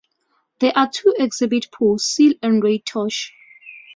There 0.61 0.75
are 0.75 0.89
two 0.91 1.13
exhibit 1.19 1.69
pools: 1.71 2.05
seals 2.07 2.37
and 2.41 2.63
ray 2.63 2.79
touch. 2.79 3.31